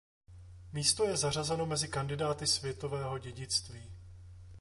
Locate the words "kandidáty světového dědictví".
1.87-3.91